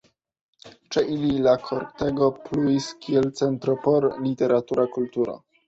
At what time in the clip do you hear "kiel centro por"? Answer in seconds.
3.05-4.11